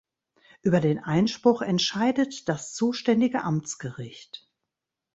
Über 0.63 0.79
den 0.79 0.97
Einspruch 0.97 1.61
entscheidet 1.61 2.49
das 2.49 2.73
zuständige 2.73 3.43
Amtsgericht. 3.43 4.49